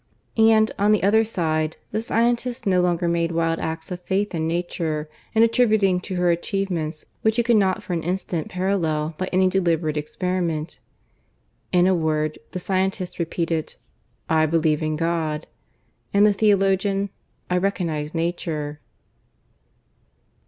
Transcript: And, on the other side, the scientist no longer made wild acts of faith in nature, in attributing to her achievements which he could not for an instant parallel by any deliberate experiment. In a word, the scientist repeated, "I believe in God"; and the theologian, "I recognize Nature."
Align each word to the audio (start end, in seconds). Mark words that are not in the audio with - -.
And, 0.35 0.71
on 0.79 0.93
the 0.93 1.03
other 1.03 1.23
side, 1.23 1.77
the 1.91 2.01
scientist 2.01 2.65
no 2.65 2.81
longer 2.81 3.07
made 3.07 3.31
wild 3.33 3.59
acts 3.59 3.91
of 3.91 4.01
faith 4.01 4.33
in 4.33 4.47
nature, 4.47 5.07
in 5.35 5.43
attributing 5.43 5.99
to 5.99 6.15
her 6.15 6.31
achievements 6.31 7.05
which 7.21 7.35
he 7.37 7.43
could 7.43 7.57
not 7.57 7.83
for 7.83 7.93
an 7.93 8.01
instant 8.01 8.47
parallel 8.47 9.13
by 9.19 9.29
any 9.31 9.47
deliberate 9.47 9.97
experiment. 9.97 10.79
In 11.71 11.85
a 11.85 11.93
word, 11.93 12.39
the 12.49 12.57
scientist 12.57 13.19
repeated, 13.19 13.75
"I 14.27 14.47
believe 14.47 14.81
in 14.81 14.95
God"; 14.95 15.45
and 16.15 16.25
the 16.25 16.33
theologian, 16.33 17.11
"I 17.51 17.57
recognize 17.57 18.15
Nature." 18.15 18.79